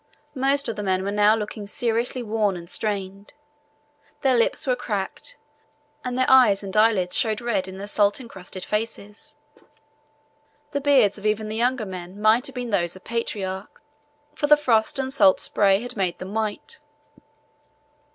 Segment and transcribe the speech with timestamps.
[0.33, 3.33] Most of the men were now looking seriously worn and strained.
[4.23, 5.37] Their lips were cracked
[6.03, 9.35] and their eyes and eyelids showed red in their salt encrusted faces.
[10.71, 13.79] The beards even of the younger men might have been those of patriarchs,
[14.33, 16.79] for the frost and the salt spray had made them white.